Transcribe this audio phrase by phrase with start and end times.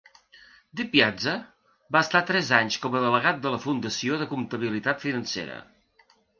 [0.79, 1.35] DiPiazza
[1.97, 5.63] va estar tres anys com a delegat de la Fundació de Comptabilitat Financera.